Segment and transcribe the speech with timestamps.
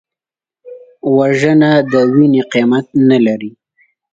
[1.17, 3.51] وژنه د وینې قیمت نه لري